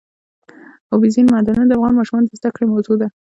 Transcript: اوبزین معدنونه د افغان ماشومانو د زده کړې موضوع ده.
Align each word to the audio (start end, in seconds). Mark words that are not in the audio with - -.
اوبزین 0.93 1.25
معدنونه 1.33 1.65
د 1.67 1.71
افغان 1.75 1.93
ماشومانو 1.97 2.27
د 2.27 2.31
زده 2.39 2.49
کړې 2.55 2.65
موضوع 2.73 2.95
ده. 3.01 3.07